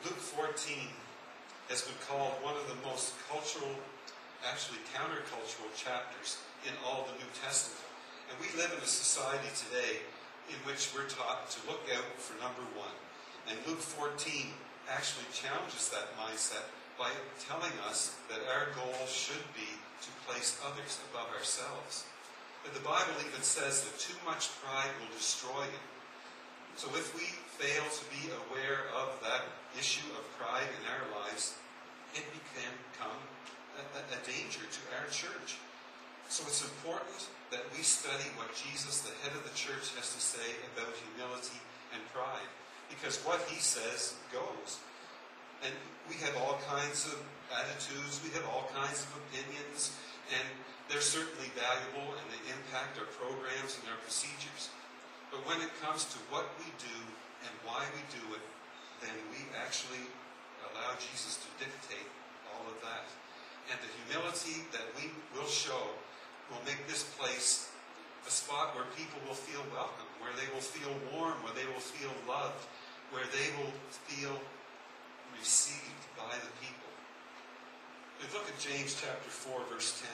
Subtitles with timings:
[0.00, 0.88] Luke 14
[1.68, 3.68] has been called one of the most cultural,
[4.48, 7.84] actually countercultural chapters in all the New Testament.
[8.32, 10.00] And we live in a society today
[10.48, 12.96] in which we're taught to look out for number one.
[13.44, 14.48] And Luke 14
[14.88, 16.64] actually challenges that mindset
[16.96, 19.68] by telling us that our goal should be
[20.00, 22.08] to place others above ourselves.
[22.64, 25.84] But the Bible even says that too much pride will destroy you.
[26.80, 27.28] So if we
[27.60, 29.44] fail to be aware of that
[29.76, 31.60] issue of pride in our lives,
[32.16, 32.24] it
[32.56, 33.20] can become
[33.76, 35.60] a, a danger to our church.
[36.32, 40.22] So it's important that we study what Jesus, the head of the church, has to
[40.24, 41.60] say about humility
[41.92, 42.48] and pride.
[42.88, 44.80] Because what he says goes.
[45.60, 45.76] And
[46.08, 47.20] we have all kinds of
[47.52, 49.92] attitudes, we have all kinds of opinions,
[50.32, 50.48] and
[50.88, 54.72] they're certainly valuable and they impact our programs and our procedures.
[55.30, 56.98] But when it comes to what we do
[57.46, 58.44] and why we do it,
[59.00, 60.04] then we actually
[60.70, 62.10] allow Jesus to dictate
[62.52, 63.06] all of that.
[63.70, 65.94] And the humility that we will show
[66.50, 67.70] will make this place
[68.26, 71.80] a spot where people will feel welcome, where they will feel warm, where they will
[71.80, 72.66] feel loved,
[73.14, 73.72] where they will
[74.10, 74.34] feel
[75.38, 76.90] received by the people.
[78.20, 80.10] We look at James chapter 4, verse 10.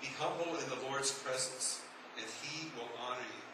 [0.00, 1.82] Be humble in the Lord's presence,
[2.20, 3.45] and he will honor you.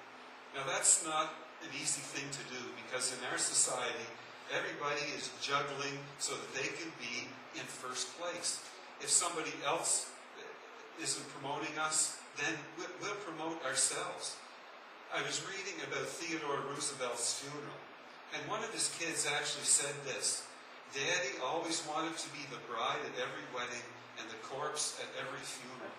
[0.55, 1.33] Now that's not
[1.64, 4.08] an easy thing to do because in our society,
[4.53, 8.61] everybody is juggling so that they can be in first place.
[9.00, 10.12] If somebody else
[11.00, 14.36] isn't promoting us, then we'll promote ourselves.
[15.12, 17.80] I was reading about Theodore Roosevelt's funeral,
[18.33, 20.45] and one of his kids actually said this
[20.92, 23.84] Daddy always wanted to be the bride at every wedding
[24.20, 25.92] and the corpse at every funeral.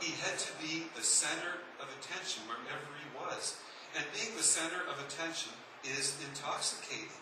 [0.00, 3.58] He had to be the center of attention wherever he was.
[3.96, 7.18] And being the center of attention is intoxicating.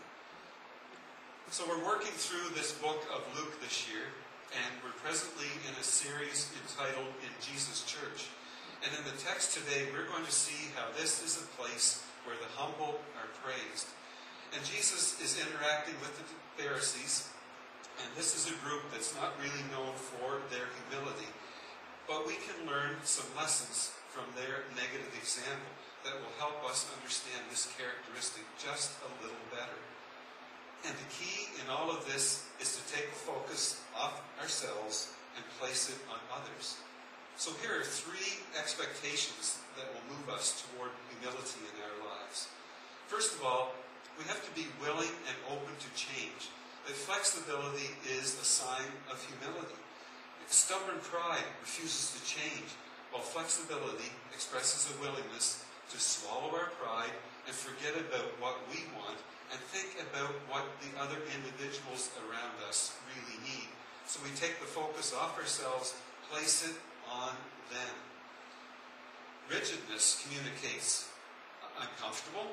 [1.51, 4.11] So we're working through this book of Luke this year,
[4.53, 8.29] and we're presently in a series entitled In Jesus Church.
[8.85, 12.37] And in the text today, we're going to see how this is a place where
[12.37, 13.89] the humble are praised.
[14.53, 16.27] And Jesus is interacting with the
[16.61, 17.31] Pharisees,
[18.03, 21.31] and this is a group that's not really known for their humility.
[22.07, 25.75] But we can learn some lessons from their negative example
[26.07, 29.81] that will help us understand this characteristic just a little better.
[30.87, 35.91] And the key in all of this is to take focus off ourselves and place
[35.91, 36.79] it on others.
[37.37, 42.49] So here are three expectations that will move us toward humility in our lives.
[43.09, 43.75] First of all,
[44.17, 46.55] we have to be willing and open to change.
[46.87, 49.77] That flexibility is a sign of humility.
[50.47, 52.75] Stubborn pride refuses to change,
[53.11, 57.15] while flexibility expresses a willingness to swallow our pride
[57.47, 59.19] and forget about what we want
[59.51, 63.69] and think about what the other individuals around us really need.
[64.07, 65.95] So we take the focus off ourselves,
[66.31, 66.77] place it
[67.11, 67.35] on
[67.71, 67.95] them.
[69.51, 71.09] Rigidness communicates
[71.79, 72.49] I'm comfortable,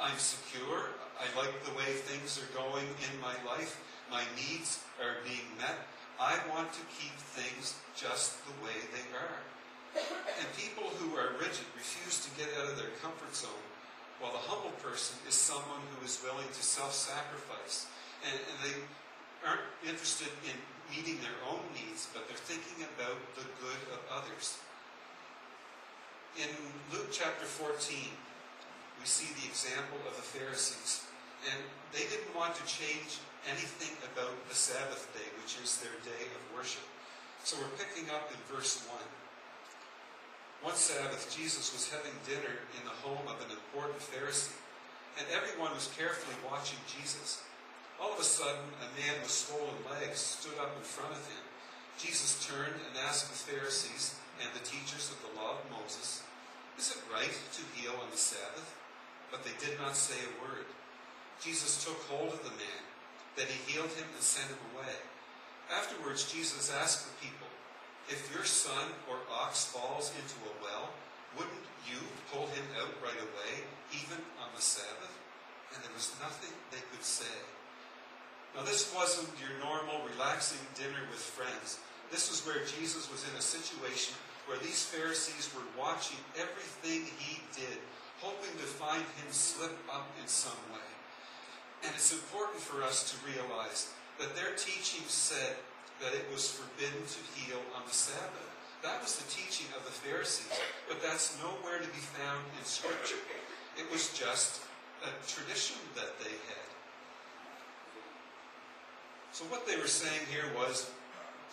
[0.00, 0.90] I'm secure.
[1.20, 3.78] I like the way things are going in my life.
[4.10, 5.86] My needs are being met.
[6.20, 9.40] I want to keep things just the way they are.
[10.36, 13.64] And people who are rigid refuse to get out of their comfort zone,
[14.20, 17.88] while the humble person is someone who is willing to self-sacrifice.
[18.28, 18.76] And, and they
[19.48, 20.52] aren't interested in
[20.92, 24.60] meeting their own needs, but they're thinking about the good of others.
[26.36, 26.52] In
[26.92, 27.96] Luke chapter 14,
[29.00, 31.08] we see the example of the Pharisees.
[31.48, 31.64] And
[31.96, 36.42] they didn't want to change anything about the Sabbath day, which is their day of
[36.56, 36.84] worship.
[37.44, 39.00] So we're picking up in verse 1.
[40.60, 44.52] One Sabbath, Jesus was having dinner in the home of an important Pharisee,
[45.16, 47.40] and everyone was carefully watching Jesus.
[47.96, 51.44] All of a sudden, a man with swollen legs stood up in front of him.
[51.96, 56.24] Jesus turned and asked the Pharisees and the teachers of the law of Moses,
[56.76, 58.76] Is it right to heal on the Sabbath?
[59.30, 60.66] but they did not say a word.
[61.40, 62.82] Jesus took hold of the man,
[63.36, 64.96] then he healed him and sent him away.
[65.70, 67.46] Afterwards, Jesus asked the people,
[68.08, 70.90] If your son or ox falls into a well,
[71.38, 73.52] wouldn't you pull him out right away,
[73.94, 75.14] even on the Sabbath?
[75.74, 77.38] And there was nothing they could say.
[78.56, 81.78] Now, this wasn't your normal relaxing dinner with friends.
[82.10, 84.18] This was where Jesus was in a situation
[84.50, 87.78] where these Pharisees were watching everything he did
[88.20, 90.89] hoping to find him slip up in some way.
[91.84, 95.56] And it's important for us to realize that their teaching said
[96.00, 98.48] that it was forbidden to heal on the Sabbath.
[98.82, 100.52] That was the teaching of the Pharisees,
[100.88, 103.20] but that's nowhere to be found in Scripture.
[103.76, 104.64] It was just
[105.04, 106.68] a tradition that they had.
[109.32, 110.90] So what they were saying here was,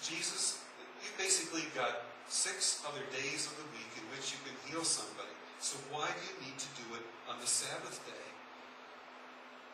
[0.03, 0.63] Jesus,
[1.03, 5.31] you basically got six other days of the week in which you can heal somebody.
[5.59, 8.27] So why do you need to do it on the Sabbath day?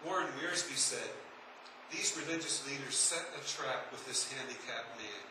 [0.06, 1.12] Warren Wiersbe said,
[1.92, 5.24] these religious leaders set a trap with this handicapped man.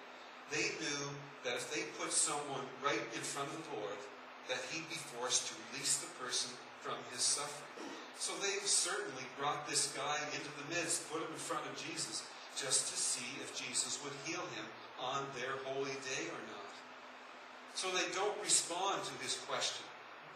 [0.49, 1.05] They knew
[1.45, 4.01] that if they put someone right in front of the Lord,
[4.49, 7.91] that he'd be forced to release the person from his suffering.
[8.19, 12.23] So they certainly brought this guy into the midst, put him in front of Jesus,
[12.55, 14.67] just to see if Jesus would heal him
[15.03, 16.75] on their holy day or not.
[17.75, 19.85] So they don't respond to his question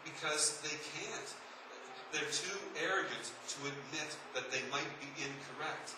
[0.03, 1.29] because they can't.
[2.11, 5.95] They're too arrogant to admit that they might be incorrect.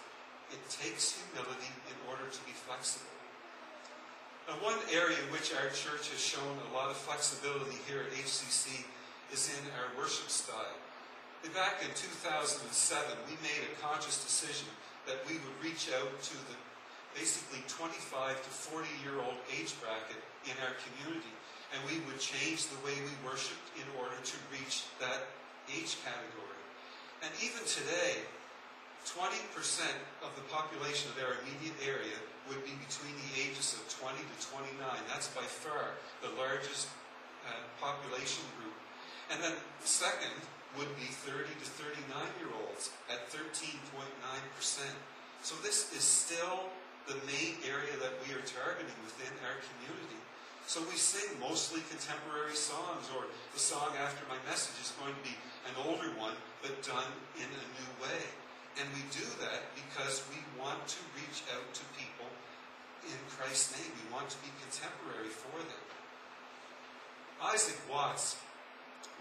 [0.50, 3.13] It takes humility in order to be flexible.
[4.50, 8.11] Now, one area in which our church has shown a lot of flexibility here at
[8.17, 8.81] HCC
[9.29, 10.73] is in our worship style.
[11.53, 12.65] Back in 2007,
[13.29, 14.67] we made a conscious decision
[15.06, 16.57] that we would reach out to the
[17.13, 21.33] basically 25 to 40 year old age bracket in our community.
[21.73, 25.29] And we would change the way we worshiped in order to reach that
[25.74, 26.60] age category.
[27.21, 28.24] And even today,
[29.06, 29.25] 20%
[30.21, 32.18] of the population of our immediate area
[32.51, 34.77] would be between the ages of 20 to 29.
[35.07, 36.89] That's by far the largest
[37.45, 38.75] uh, population group.
[39.31, 39.54] And then
[39.86, 40.33] second
[40.77, 42.06] would be 30 to 39
[42.42, 43.81] year olds at 13.9%.
[45.42, 46.69] So this is still
[47.07, 50.21] the main area that we are targeting within our community.
[50.69, 55.24] So we sing mostly contemporary songs, or the song after my message is going to
[55.25, 55.33] be
[55.66, 57.10] an older one, but done
[57.42, 58.21] in a new way.
[58.77, 62.30] And we do that because we want to reach out to people
[63.01, 63.89] in Christ's name.
[63.98, 65.86] We want to be contemporary for them.
[67.50, 68.38] Isaac Watts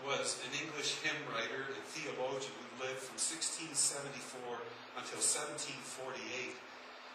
[0.04, 6.67] was an English hymn writer and theologian who lived from 1674 until 1748.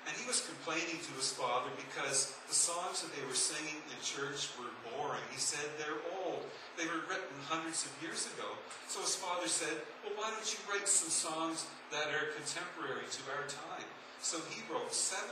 [0.03, 3.97] And he was complaining to his father because the songs that they were singing in
[4.03, 5.23] church were boring.
[5.31, 6.43] He said they're old.
[6.75, 8.49] They were written hundreds of years ago.
[8.91, 11.65] So his father said, Well, why don't you write some songs
[11.95, 13.87] that are contemporary to our time?
[14.19, 15.31] So he wrote 750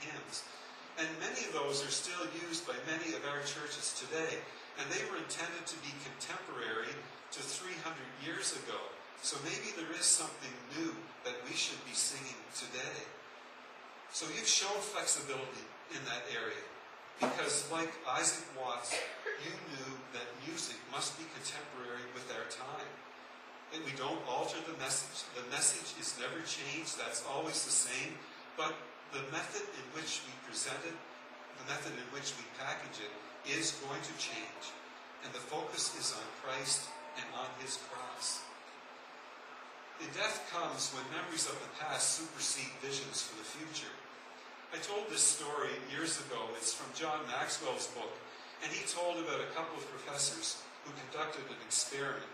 [0.00, 0.44] hymns.
[0.96, 4.40] And many of those are still used by many of our churches today.
[4.80, 6.92] And they were intended to be contemporary
[7.32, 8.80] to 300 years ago.
[9.20, 10.92] So maybe there is something new
[11.24, 12.96] that we should be singing today.
[14.12, 16.64] So you've shown flexibility in that area
[17.20, 18.92] because, like Isaac Watts,
[19.44, 22.90] you knew that music must be contemporary with our time.
[23.74, 25.26] And we don't alter the message.
[25.34, 26.96] The message is never changed.
[26.96, 28.14] That's always the same.
[28.56, 28.72] But
[29.12, 30.96] the method in which we present it,
[31.60, 33.12] the method in which we package it,
[33.48, 34.64] is going to change.
[35.24, 36.88] And the focus is on Christ
[37.18, 38.42] and on his cross.
[39.96, 43.92] The death comes when memories of the past supersede visions for the future.
[44.68, 46.52] I told this story years ago.
[46.60, 48.12] It's from John Maxwell's book.
[48.60, 52.28] And he told about a couple of professors who conducted an experiment.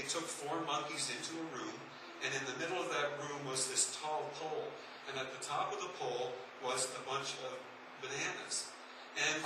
[0.00, 1.76] They took four monkeys into a room,
[2.24, 4.72] and in the middle of that room was this tall pole.
[5.12, 6.32] And at the top of the pole
[6.64, 7.52] was a bunch of
[8.00, 8.72] bananas.
[9.20, 9.44] And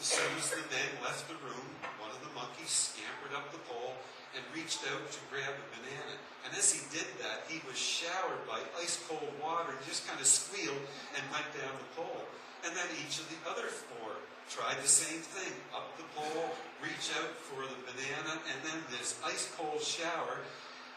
[0.00, 1.68] as soon as the men left the room,
[2.00, 4.00] one of the monkeys scampered up the pole
[4.36, 6.14] and reached out to grab a banana.
[6.44, 10.20] And as he did that, he was showered by ice cold water He just kind
[10.20, 10.78] of squealed
[11.16, 12.22] and went down the pole.
[12.62, 15.50] And then each of the other four tried the same thing.
[15.74, 20.38] Up the pole, reach out for the banana, and then this ice cold shower.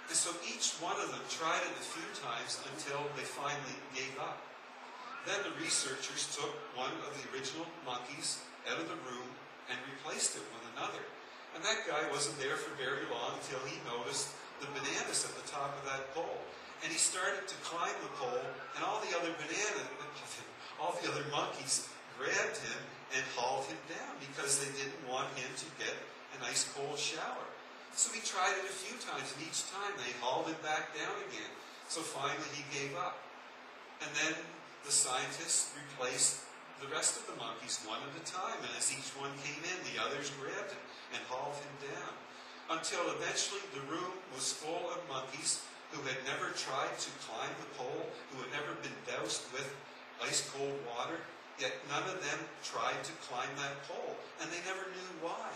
[0.10, 4.13] And so each one of them tried it a few times until they finally gave
[4.22, 4.42] up.
[5.25, 9.30] Then the researchers took one of the original monkeys out of the room
[9.70, 11.06] and replaced it with another.
[11.56, 15.46] And that guy wasn't there for very long until he noticed the bananas at the
[15.50, 16.39] top of that pole.
[16.84, 19.88] And he started to climb the pole, and all the other bananas,
[20.79, 22.79] all the other monkeys grabbed him
[23.15, 25.91] and hauled him down because they didn't want him to get
[26.36, 27.48] an ice cold shower.
[27.91, 31.15] So he tried it a few times, and each time they hauled him back down
[31.27, 31.51] again.
[31.91, 33.20] So finally he gave up.
[34.00, 34.39] And then
[34.86, 36.48] the scientists replaced
[36.80, 39.80] the rest of the monkeys one at a time, and as each one came in,
[39.84, 42.14] the others grabbed him and hauled him down.
[42.72, 45.60] Until eventually the room was full of monkeys
[45.92, 49.68] who had never tried to climb the pole, who had never been doused with
[50.24, 51.20] ice cold water,
[51.60, 55.52] yet none of them tried to climb that pole, and they never knew why.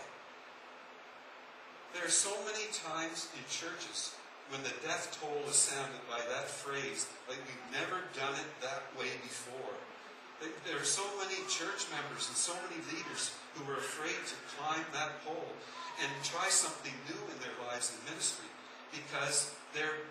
[1.94, 4.12] There are so many times in churches
[4.50, 8.82] when the death toll is sounded by that phrase, like we've never done it that
[8.98, 9.78] way before.
[10.68, 14.84] There are so many church members and so many leaders who are afraid to climb
[14.92, 15.52] that pole
[16.02, 18.50] and try something new in their lives and ministry
[18.92, 20.04] because they're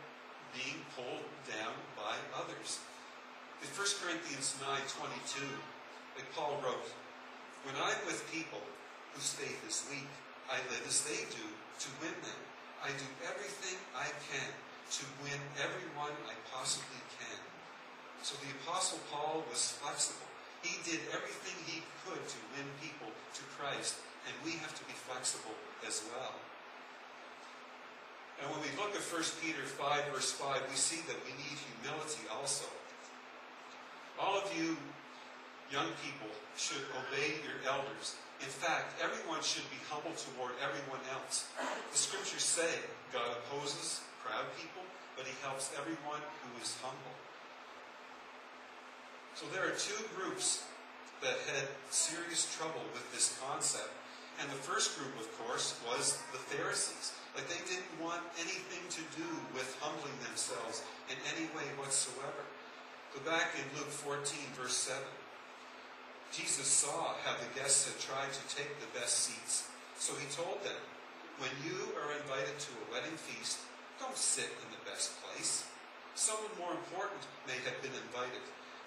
[0.57, 2.81] being pulled down by others.
[3.61, 5.45] In 1 Corinthians 9:22,
[6.17, 6.89] like Paul wrote,
[7.65, 8.61] When I'm with people
[9.13, 10.09] whose faith is weak,
[10.49, 12.41] I live as they do to win them.
[12.81, 14.49] I do everything I can
[14.97, 17.52] to win everyone I possibly can.
[18.23, 20.23] So the Apostle Paul was flexible.
[20.63, 24.95] He did everything he could to win people to Christ, and we have to be
[24.95, 25.51] flexible
[25.83, 26.31] as well.
[28.39, 31.59] And when we look at 1 Peter 5, verse 5, we see that we need
[31.59, 32.63] humility also.
[34.15, 34.79] All of you
[35.67, 38.15] young people should obey your elders.
[38.39, 41.51] In fact, everyone should be humble toward everyone else.
[41.91, 42.71] The scriptures say
[43.11, 44.87] God opposes proud people,
[45.19, 47.15] but he helps everyone who is humble.
[49.35, 50.63] So there are two groups
[51.21, 53.89] that had serious trouble with this concept.
[54.41, 57.13] And the first group, of course, was the Pharisees.
[57.33, 62.45] Like they didn't want anything to do with humbling themselves in any way whatsoever.
[63.13, 64.21] Go back in Luke 14,
[64.57, 65.01] verse 7.
[66.33, 69.69] Jesus saw how the guests had tried to take the best seats.
[69.97, 70.77] So he told them,
[71.37, 73.61] When you are invited to a wedding feast,
[74.01, 75.65] don't sit in the best place.
[76.13, 78.41] Someone more important may have been invited.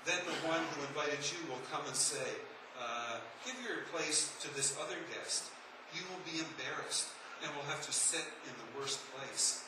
[0.07, 2.31] Then the one who invited you will come and say,
[2.79, 5.51] uh, Give your place to this other guest.
[5.91, 7.11] You will be embarrassed
[7.43, 9.67] and will have to sit in the worst place.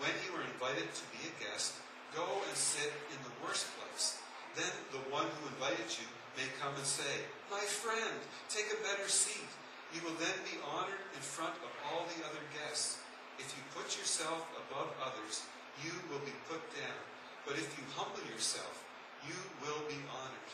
[0.00, 1.76] When you are invited to be a guest,
[2.16, 4.16] go and sit in the worst place.
[4.56, 8.16] Then the one who invited you may come and say, My friend,
[8.48, 9.52] take a better seat.
[9.92, 13.04] You will then be honored in front of all the other guests.
[13.36, 15.44] If you put yourself above others,
[15.84, 17.00] you will be put down.
[17.44, 18.80] But if you humble yourself,
[19.26, 20.50] you will be honored.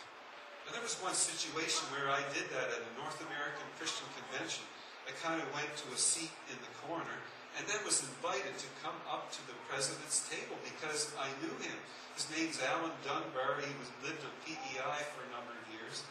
[0.68, 4.68] And there was one situation where I did that at a North American Christian convention.
[5.08, 7.16] I kind of went to a seat in the corner
[7.56, 11.76] and then was invited to come up to the president's table because I knew him.
[12.12, 13.64] His name's Alan Dunbar.
[13.64, 16.04] He was lived on PEI for a number of years.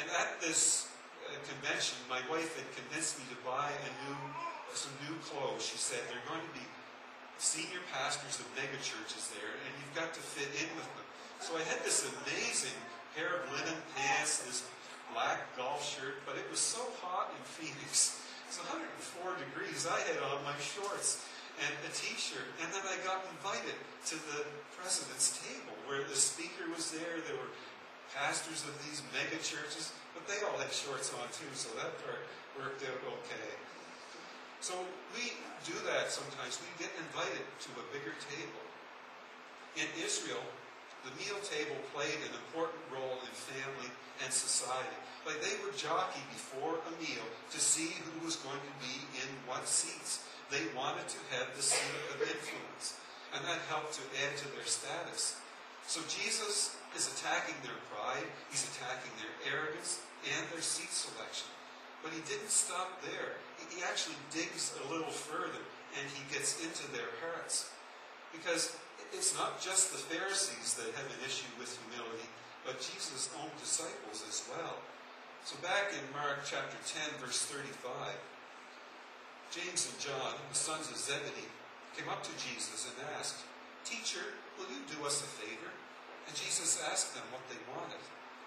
[0.00, 0.88] And at this
[1.28, 4.16] uh, convention, my wife had convinced me to buy a new,
[4.72, 5.62] some new clothes.
[5.62, 6.64] She said, they're going to be
[7.36, 11.06] senior pastors of megachurches there, and you've got to fit in with them.
[11.42, 12.78] So I had this amazing
[13.18, 14.62] pair of linen pants, this
[15.10, 18.22] black golf shirt, but it was so hot in Phoenix.
[18.46, 19.82] It's 104 degrees.
[19.90, 21.26] I had on my shorts
[21.58, 24.46] and a t-shirt, and then I got invited to the
[24.78, 27.18] president's table where the speaker was there.
[27.26, 27.50] There were
[28.14, 32.22] pastors of these mega churches, but they all had shorts on too, so that part
[32.54, 33.50] worked out okay.
[34.62, 34.78] So
[35.10, 35.34] we
[35.66, 36.62] do that sometimes.
[36.62, 38.62] We get invited to a bigger table.
[39.74, 40.46] In Israel,
[41.02, 43.90] the meal table played an important role in family
[44.22, 44.98] and society.
[45.26, 49.28] Like they would jockey before a meal to see who was going to be in
[49.46, 50.26] what seats.
[50.50, 52.98] They wanted to have the seat of influence,
[53.34, 55.40] and that helped to add to their status.
[55.86, 61.48] So Jesus is attacking their pride, he's attacking their arrogance and their seat selection.
[62.02, 63.38] But he didn't stop there.
[63.70, 65.62] He actually digs a little further
[65.98, 67.70] and he gets into their hearts.
[68.32, 68.76] Because
[69.10, 72.28] it's not just the Pharisees that have an issue with humility,
[72.62, 74.78] but Jesus' own disciples as well.
[75.42, 78.14] So back in Mark chapter 10, verse 35,
[79.50, 81.50] James and John, the sons of Zebedee,
[81.98, 83.42] came up to Jesus and asked,
[83.84, 85.74] Teacher, will you do us a favor?
[86.24, 88.00] And Jesus asked them what they wanted.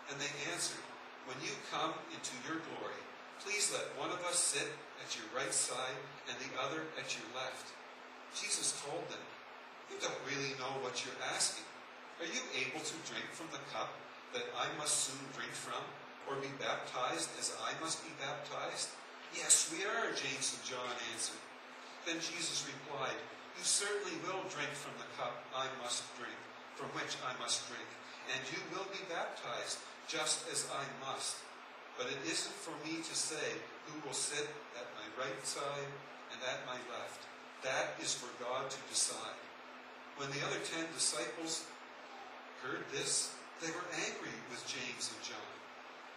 [0.09, 0.81] And they answered,
[1.27, 3.01] When you come into your glory,
[3.43, 4.71] please let one of us sit
[5.03, 5.99] at your right side
[6.31, 7.75] and the other at your left.
[8.33, 9.21] Jesus told them,
[9.89, 11.65] you don't really know what you're asking.
[12.21, 13.91] Are you able to drink from the cup
[14.31, 15.83] that I must soon drink from,
[16.25, 18.95] or be baptized as I must be baptized?
[19.35, 21.43] Yes, we are, James and John answered.
[22.07, 23.17] Then Jesus replied,
[23.57, 26.37] You certainly will drink from the cup I must drink,
[26.77, 27.89] from which I must drink,
[28.31, 31.41] and you will be baptized, just as I must.
[31.97, 35.89] But it isn't for me to say who will sit at my right side
[36.31, 37.23] and at my left.
[37.63, 39.39] That is for God to decide.
[40.15, 41.67] When the other ten disciples
[42.63, 45.51] heard this, they were angry with James and John.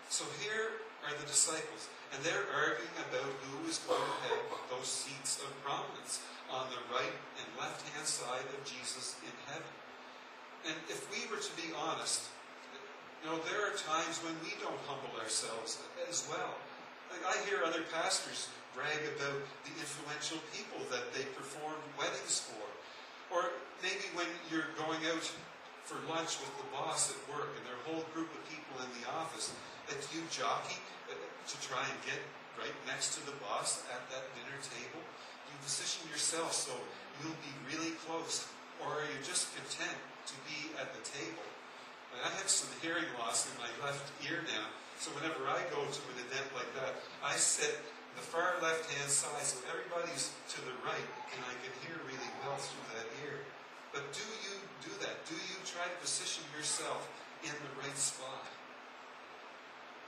[0.08, 4.86] So here are the disciples, and they're arguing about who is going to have those
[4.86, 9.74] seats of prominence on the right and left hand side of Jesus in heaven.
[10.66, 12.30] And if we were to be honest,
[13.22, 16.54] you know, there are times when we don't humble ourselves as well.
[17.10, 22.62] Like I hear other pastors brag about the influential people that they perform weddings for.
[23.28, 23.52] Or
[23.84, 25.24] maybe when you're going out
[25.84, 29.08] for lunch with the boss at work and a whole group of people in the
[29.08, 29.52] office,
[29.88, 30.76] that you jockey
[31.08, 32.20] uh, to try and get
[32.60, 35.00] right next to the boss at that dinner table?
[35.48, 36.72] You position yourself so
[37.20, 38.48] you'll be really close,
[38.84, 39.96] or are you just content
[40.28, 41.44] to be at the table?
[42.24, 44.66] I have some hearing loss in my left ear now,
[44.98, 47.78] so whenever I go to an event like that, I sit
[48.16, 52.56] the far left-hand side so everybody's to the right and I can hear really well
[52.56, 53.42] through that ear.
[53.92, 55.24] But do you do that?
[55.24, 57.08] Do you try to position yourself
[57.44, 58.46] in the right spot?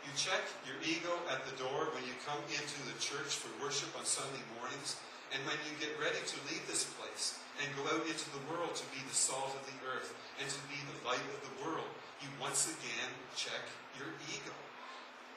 [0.05, 3.93] You check your ego at the door when you come into the church for worship
[3.97, 4.97] on Sunday mornings,
[5.31, 8.73] and when you get ready to leave this place and go out into the world
[8.75, 11.87] to be the salt of the earth and to be the light of the world,
[12.25, 13.61] you once again check
[14.01, 14.57] your ego.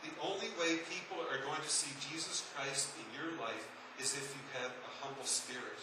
[0.04, 3.64] The only way people are going to see Jesus Christ in your life
[3.96, 5.80] is if you have a humble spirit.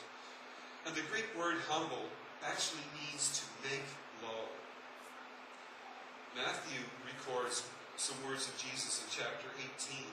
[0.84, 2.04] And the Greek word humble
[2.44, 3.84] actually means to make
[4.20, 4.44] low.
[6.36, 7.64] Matthew records
[7.96, 10.04] some words of Jesus in chapter 18.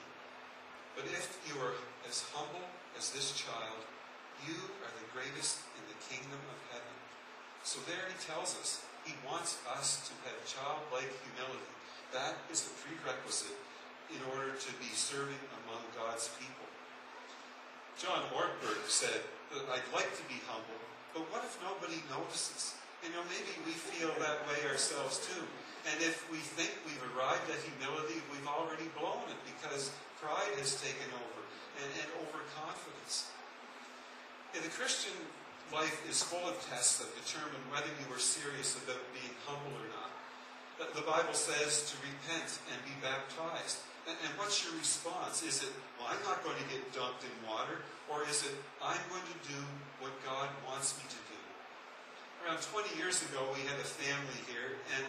[0.96, 1.76] But if you are
[2.08, 2.64] as humble
[2.96, 3.84] as this child,
[4.48, 6.96] you are the greatest in the kingdom of heaven.
[7.60, 11.72] So there he tells us he wants us to have childlike humility.
[12.12, 13.56] That is the prerequisite
[14.12, 16.66] in order to be serving among God's people.
[17.98, 19.20] John Ortberg said
[19.52, 20.80] I'd like to be humble,
[21.16, 22.76] but what if nobody notices?
[23.00, 25.44] You know, maybe we feel that way ourselves too.
[25.88, 30.76] And if we think we've arrived at humility, we've already blown it because pride has
[30.82, 31.40] taken over
[31.80, 33.30] and, and overconfidence.
[34.52, 35.14] And the Christian
[35.72, 39.88] life is full of tests that determine whether you are serious about being humble or
[39.92, 40.12] not.
[40.78, 43.82] The Bible says to repent and be baptized.
[44.08, 45.44] And what's your response?
[45.44, 47.84] Is it, well, I'm not going to get dunked in water?
[48.08, 49.60] Or is it, I'm going to do
[50.00, 51.40] what God wants me to do?
[52.40, 55.04] Around 20 years ago, we had a family here, and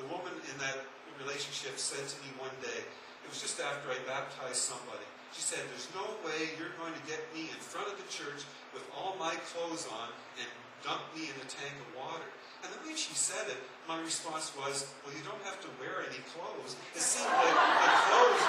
[0.00, 0.80] the woman in that
[1.20, 5.04] relationship said to me one day, it was just after I baptized somebody,
[5.36, 8.48] she said, There's no way you're going to get me in front of the church
[8.72, 10.08] with all my clothes on
[10.40, 10.48] and
[10.84, 12.26] dunk me in a tank of water.
[12.64, 16.02] And the way she said it, my response was, well, you don't have to wear
[16.02, 16.74] any clothes.
[16.94, 18.44] It seemed like the clothes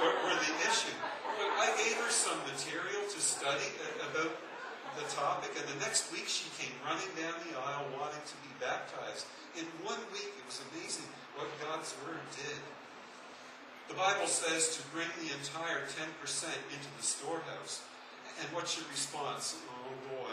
[0.00, 0.96] were, were the issue.
[1.36, 3.68] But I gave her some material to study
[4.00, 4.32] about
[4.96, 8.50] the topic, and the next week she came running down the aisle wanting to be
[8.62, 9.26] baptized.
[9.58, 12.62] In one week, it was amazing what God's Word did.
[13.90, 16.00] The Bible says to bring the entire 10%
[16.72, 17.82] into the storehouse.
[18.40, 19.58] And what's your response?
[19.68, 20.23] Oh boy,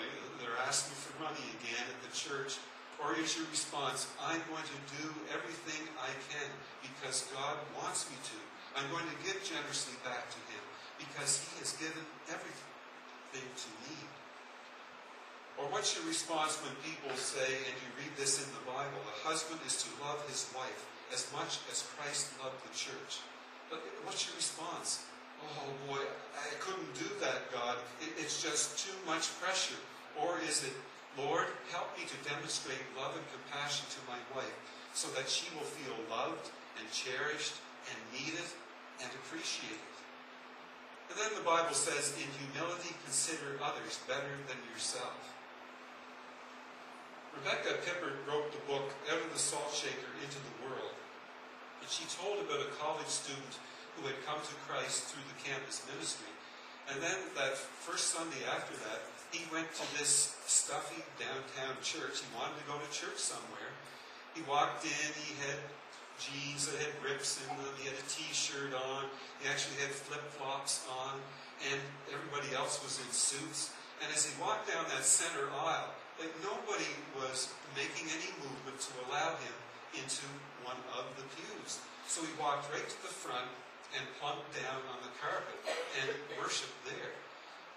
[0.68, 2.58] asking for money again at the church.
[3.02, 6.50] Or is your response, I'm going to do everything I can
[6.86, 8.38] because God wants me to.
[8.78, 10.64] I'm going to give generously back to Him
[11.02, 13.98] because He has given everything to me.
[15.58, 19.18] Or what's your response when people say, and you read this in the Bible, a
[19.28, 23.22] husband is to love his wife as much as Christ loved the church?
[23.70, 25.06] But what's your response?
[25.42, 26.02] Oh boy,
[26.34, 27.78] I couldn't do that, God.
[28.18, 29.78] It's just too much pressure.
[30.20, 30.76] Or is it,
[31.18, 34.58] Lord, help me to demonstrate love and compassion to my wife
[34.94, 37.56] so that she will feel loved and cherished
[37.88, 38.48] and needed
[39.04, 39.92] and appreciated.
[41.12, 45.20] And then the Bible says, in humility, consider others better than yourself.
[47.36, 50.96] Rebecca Pippert wrote the book Out of the Salt Shaker into the World.
[51.84, 53.60] And she told about a college student
[53.96, 56.32] who had come to Christ through the campus ministry.
[56.92, 62.20] And then that first Sunday after that, he went to this stuffy downtown church.
[62.20, 63.72] He wanted to go to church somewhere.
[64.36, 65.60] He walked in, he had
[66.20, 69.10] jeans that had rips in them, he had a t-shirt on,
[69.42, 71.20] he actually had flip-flops on,
[71.72, 71.80] and
[72.14, 73.74] everybody else was in suits.
[74.00, 78.92] And as he walked down that center aisle, like nobody was making any movement to
[79.08, 79.58] allow him
[79.98, 80.24] into
[80.64, 81.82] one of the pews.
[82.08, 83.50] So he walked right to the front
[83.98, 85.60] and plumped down on the carpet
[86.00, 86.08] and
[86.40, 87.12] worshiped there.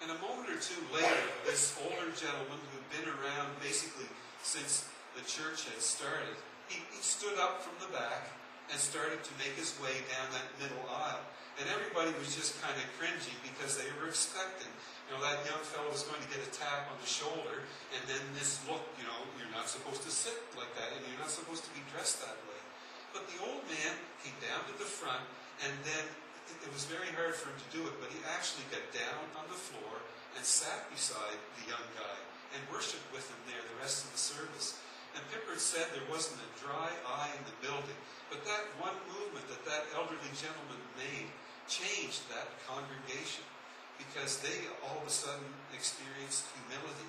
[0.04, 4.04] And a moment or two later, this older gentleman who'd been around basically
[4.44, 4.84] since
[5.16, 6.36] the church had started,
[6.68, 8.28] he, he stood up from the back
[8.68, 11.24] and started to make his way down that middle aisle.
[11.56, 14.68] And everybody was just kind of cringing because they were expecting,
[15.08, 17.64] you know, that young fellow was going to get a tap on the shoulder,
[17.96, 21.22] and then this look, you know, you're not supposed to sit like that, and you're
[21.24, 22.60] not supposed to be dressed that way.
[23.16, 25.24] But the old man came down to the front,
[25.64, 26.04] and then
[26.50, 29.46] it was very hard for him to do it, but he actually got down on
[29.48, 30.00] the floor
[30.36, 32.18] and sat beside the young guy
[32.54, 34.78] and worshiped with him there the rest of the service.
[35.14, 37.98] And Pippert said there wasn't a dry eye in the building,
[38.30, 41.30] but that one movement that that elderly gentleman made
[41.70, 43.46] changed that congregation
[43.96, 47.08] because they all of a sudden experienced humility.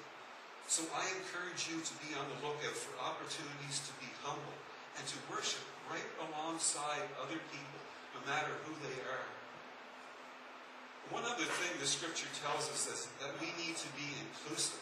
[0.70, 4.58] So I encourage you to be on the lookout for opportunities to be humble
[4.98, 7.75] and to worship right alongside other people,
[8.26, 9.26] matter who they are.
[11.14, 14.82] One other thing the scripture tells us is that we need to be inclusive.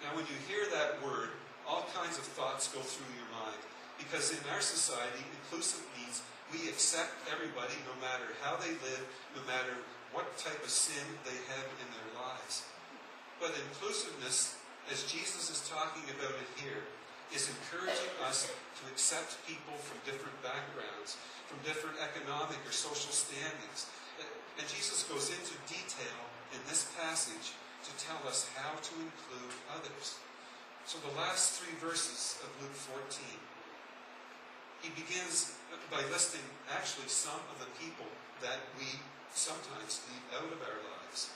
[0.00, 1.36] Now, when you hear that word,
[1.68, 3.60] all kinds of thoughts go through your mind
[4.00, 9.04] Because in our society, inclusive means we accept everybody no matter how they live,
[9.36, 9.78] no matter
[10.10, 12.66] what type of sin they have in their lives.
[13.38, 14.56] But inclusiveness,
[14.90, 16.82] as Jesus is talking about it here,
[17.34, 21.16] is encouraging us to accept people from different backgrounds,
[21.48, 23.88] from different economic or social standings.
[24.58, 26.20] And Jesus goes into detail
[26.52, 27.56] in this passage
[27.88, 30.20] to tell us how to include others.
[30.84, 33.24] So the last three verses of Luke 14,
[34.82, 35.56] he begins
[35.90, 36.42] by listing
[36.74, 38.06] actually some of the people
[38.42, 38.86] that we
[39.32, 41.30] sometimes leave out of our lives.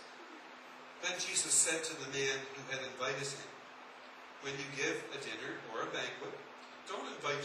[1.02, 3.50] Then Jesus said to the man who had invited him,
[4.42, 5.55] When you give a dinner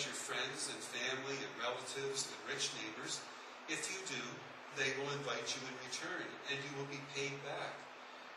[0.05, 3.21] your friends and family and relatives and rich neighbors.
[3.69, 4.23] If you do,
[4.79, 7.75] they will invite you in return, and you will be paid back.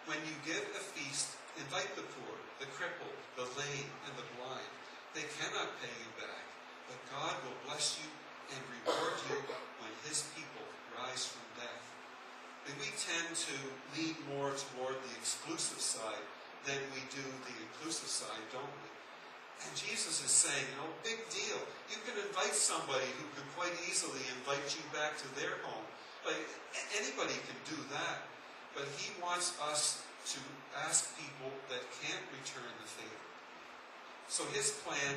[0.04, 4.72] When you give a feast, invite the poor, the crippled, the lame, and the blind.
[5.16, 6.44] They cannot pay you back,
[6.90, 8.08] but God will bless you
[8.52, 9.40] and reward you
[9.80, 11.86] when his people rise from death.
[12.68, 13.56] And we tend to
[13.94, 16.24] lean more toward the exclusive side
[16.66, 18.93] than we do the inclusive side, don't we?
[19.62, 21.60] And Jesus is saying, no big deal.
[21.86, 25.86] You can invite somebody who could quite easily invite you back to their home.
[26.26, 26.42] Like,
[26.98, 28.26] anybody can do that.
[28.74, 30.02] But he wants us
[30.34, 30.40] to
[30.82, 33.22] ask people that can't return the favor.
[34.26, 35.14] So his plan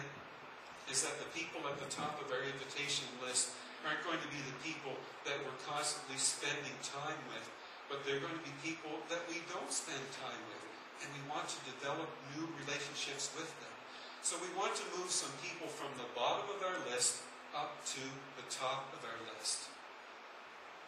[0.92, 4.38] is that the people at the top of our invitation list aren't going to be
[4.46, 4.94] the people
[5.26, 7.46] that we're constantly spending time with,
[7.90, 10.64] but they're going to be people that we don't spend time with.
[11.02, 13.77] And we want to develop new relationships with them.
[14.22, 17.24] So we want to move some people from the bottom of our list
[17.56, 18.04] up to
[18.36, 19.70] the top of our list.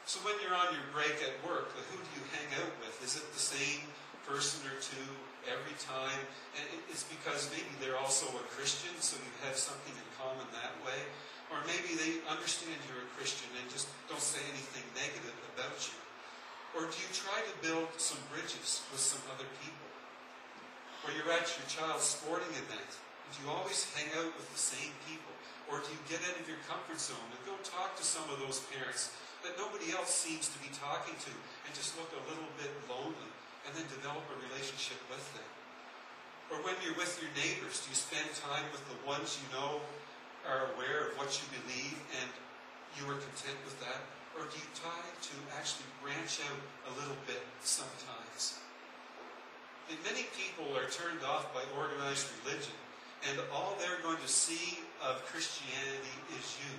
[0.10, 2.98] So when you're on your break at work, who do you hang out with?
[3.06, 3.86] Is it the same
[4.26, 5.10] person or two
[5.46, 6.18] every time?
[6.58, 10.74] And it's because maybe they're also a Christian, so you have something in common that
[10.82, 10.98] way.
[11.54, 15.98] Or maybe they understand you're a Christian and just don't say anything negative about you.
[16.78, 19.90] Or do you try to build some bridges with some other people?
[21.06, 22.92] Or you're at your child's sporting event
[23.30, 25.34] do you always hang out with the same people?
[25.70, 28.42] Or do you get out of your comfort zone and go talk to some of
[28.42, 29.14] those parents
[29.46, 31.34] that nobody else seems to be talking to
[31.66, 33.30] and just look a little bit lonely
[33.70, 35.46] and then develop a relationship with them?
[36.50, 39.78] Or when you're with your neighbors, do you spend time with the ones you know
[40.50, 42.30] are aware of what you believe and
[42.98, 44.02] you are content with that?
[44.34, 48.58] Or do you try to actually branch out a little bit sometimes?
[49.94, 52.74] And many people are turned off by organized religion
[53.28, 56.74] and all they're going to see of Christianity is you.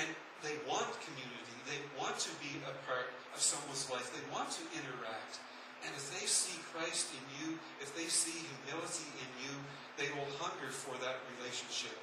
[0.00, 0.08] And
[0.40, 1.56] they want community.
[1.68, 4.08] They want to be a part of someone's life.
[4.12, 5.40] They want to interact.
[5.84, 9.54] And if they see Christ in you, if they see humility in you,
[10.00, 11.94] they will hunger for that relationship.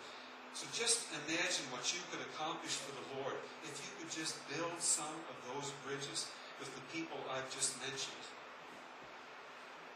[0.53, 3.33] So just imagine what you could accomplish for the Lord
[3.65, 6.29] if you could just build some of those bridges
[6.61, 8.25] with the people I've just mentioned.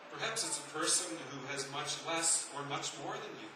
[0.10, 3.50] Perhaps it's a person who has much less or much more than you.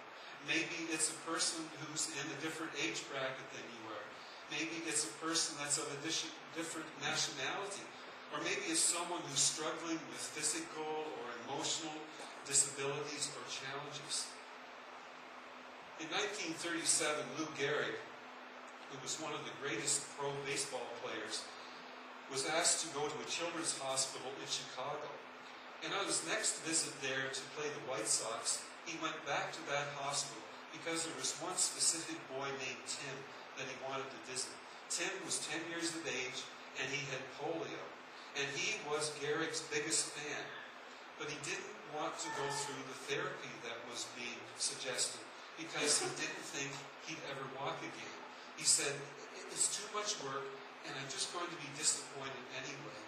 [0.50, 4.06] Maybe it's a person who's in a different age bracket than you are.
[4.50, 7.86] Maybe it's a person that's of a different nationality.
[8.34, 11.94] Or maybe it's someone who's struggling with physical or emotional
[12.48, 14.28] disabilities or challenges.
[16.00, 18.00] In 1937, Lou Gehrig,
[18.90, 21.46] who was one of the greatest pro baseball players,
[22.32, 25.12] was asked to go to a children's hospital in Chicago.
[25.84, 29.62] And on his next visit there to play the White Sox, he went back to
[29.70, 30.41] that hospital
[30.74, 33.17] because there was one specific boy named Tim
[33.60, 34.52] that he wanted to visit.
[34.89, 36.41] Tim was 10 years of age
[36.80, 37.84] and he had polio.
[38.39, 40.44] And he was Gehrig's biggest fan.
[41.20, 45.20] But he didn't want to go through the therapy that was being suggested
[45.60, 46.72] because he didn't think
[47.06, 48.17] he'd ever walk again.
[48.56, 48.96] He said,
[49.52, 50.48] it's too much work
[50.88, 53.00] and I'm just going to be disappointed anyway.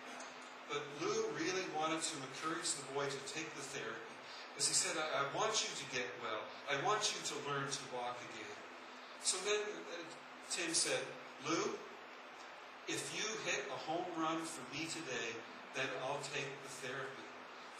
[0.70, 4.14] But Lou really wanted to encourage the boy to take the therapy
[4.54, 6.46] because he said, I, I, want you to get well.
[6.70, 8.58] I want you to learn to walk again.
[9.26, 10.06] So then uh,
[10.54, 11.02] Tim said,
[11.50, 11.74] Lou,
[12.86, 15.34] if you hit a home run for me today,
[15.74, 17.26] then I'll take the therapy.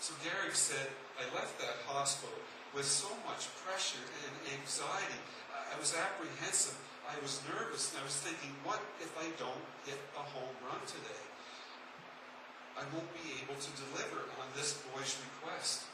[0.02, 0.90] So Gehrig said,
[1.22, 2.34] I left that hospital
[2.74, 5.22] with so much pressure and anxiety.
[5.54, 6.76] I was apprehensive.
[7.06, 7.94] I was nervous.
[7.94, 11.24] And I was thinking, what if I don't hit a home run today?
[12.74, 15.93] I won't be able to deliver on this boy's request.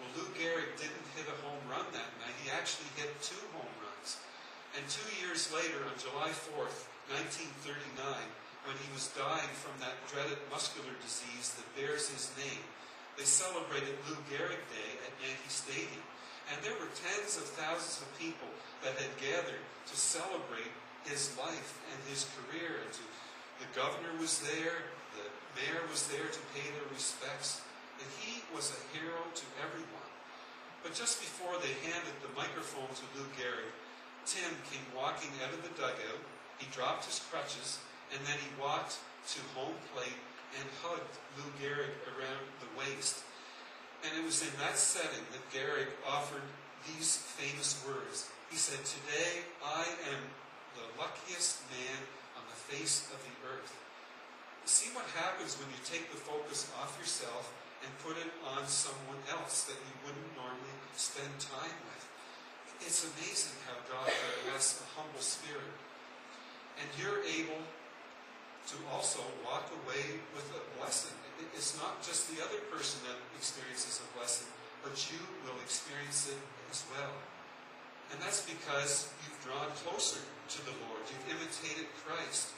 [0.00, 2.34] Well, Lou Gehrig didn't hit a home run that night.
[2.40, 4.16] He actually hit two home runs.
[4.72, 8.00] And two years later, on July 4th, 1939,
[8.64, 12.64] when he was dying from that dreaded muscular disease that bears his name,
[13.20, 16.04] they celebrated Lou Gehrig Day at Yankee Stadium.
[16.48, 18.48] And there were tens of thousands of people
[18.82, 20.72] that had gathered to celebrate
[21.04, 22.80] his life and his career.
[22.80, 23.04] And to,
[23.60, 25.26] the governor was there, the
[25.58, 27.60] mayor was there to pay their respects,
[28.00, 30.10] and he was a hero to everyone.
[30.82, 33.68] But just before they handed the microphone to Lou Gehrig,
[34.24, 36.24] Tim came walking out of the dugout.
[36.56, 37.80] He dropped his crutches,
[38.12, 38.96] and then he walked
[39.36, 40.16] to home plate
[40.56, 43.20] and hugged Lou Gehrig around the waist.
[44.00, 46.44] And it was in that setting that Gehrig offered
[46.88, 48.32] these famous words.
[48.48, 50.22] He said, Today I am
[50.74, 52.00] the luckiest man
[52.40, 53.76] on the face of the earth.
[54.64, 57.52] See what happens when you take the focus off yourself
[57.84, 62.04] and put it on someone else that you wouldn't normally spend time with.
[62.84, 64.08] It's amazing how God
[64.48, 65.74] bless a humble spirit.
[66.80, 71.16] And you're able to also walk away with a blessing.
[71.56, 74.48] It's not just the other person that experiences a blessing,
[74.84, 76.40] but you will experience it
[76.72, 77.16] as well.
[78.12, 81.02] And that's because you've drawn closer to the Lord.
[81.08, 82.52] You've imitated Christ.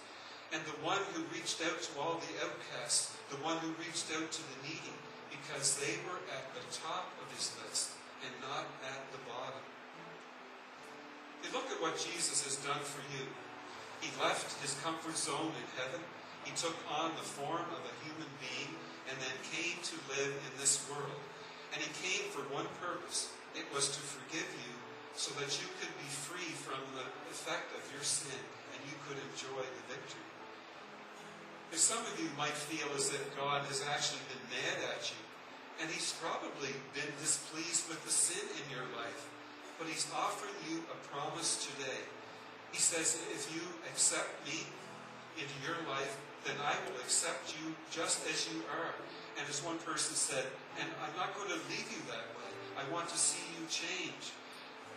[0.53, 4.29] And the one who reached out to all the outcasts, the one who reached out
[4.29, 4.97] to the needy,
[5.33, 9.65] because they were at the top of his list and not at the bottom.
[11.43, 13.25] You look at what Jesus has done for you.
[14.05, 16.03] He left his comfort zone in heaven.
[16.45, 18.71] He took on the form of a human being
[19.11, 21.23] and then came to live in this world.
[21.75, 23.33] And he came for one purpose.
[23.55, 24.73] It was to forgive you
[25.15, 28.43] so that you could be free from the effect of your sin
[28.75, 30.32] and you could enjoy the victory.
[31.73, 35.21] Some of you might feel as if God has actually been mad at you,
[35.83, 39.29] and he's probably been displeased with the sin in your life,
[39.81, 42.07] but he's offering you a promise today
[42.73, 43.61] he says, if you
[43.93, 44.65] accept me
[45.37, 46.17] into your life,
[46.49, 48.97] then I will accept you just as you are.
[49.37, 50.45] And as one person said,
[50.81, 52.51] and I'm not going to leave you that way.
[52.81, 54.33] I want to see you change.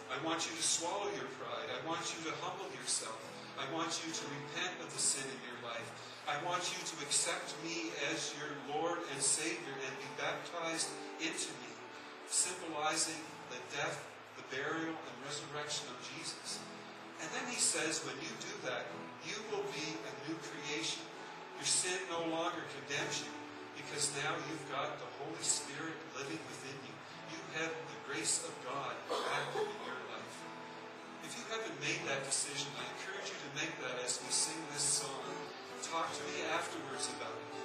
[0.08, 1.68] I want you to swallow your pride.
[1.68, 3.20] I want you to humble yourself.
[3.56, 5.88] I want you to repent of the sin in your life.
[6.28, 10.92] I want you to accept me as your Lord and Savior and be baptized
[11.22, 11.72] into me,
[12.28, 13.22] symbolizing
[13.54, 14.04] the death,
[14.36, 16.60] the burial, and resurrection of Jesus.
[17.22, 18.92] And then he says, when you do that,
[19.24, 21.00] you will be a new creation.
[21.56, 23.32] Your sin no longer condemns you
[23.80, 26.96] because now you've got the Holy Spirit living within you.
[27.32, 28.92] You have the grace of God
[29.32, 29.95] active in your.
[31.36, 34.56] If you haven't made that decision, I encourage you to make that as we sing
[34.72, 35.20] this song.
[35.84, 37.56] Talk to me afterwards about it.